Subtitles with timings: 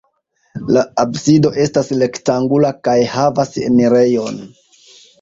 [0.75, 4.45] La absido estas rektangula kaj havas enirejon.